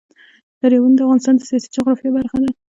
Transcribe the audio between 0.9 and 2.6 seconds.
د افغانستان د سیاسي جغرافیه برخه ده.